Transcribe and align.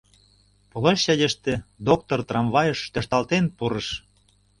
Площадьыште 0.71 1.53
доктор 1.87 2.19
трамвайыш 2.29 2.79
тӧршталтен 2.93 3.45
пурыш. 3.57 3.87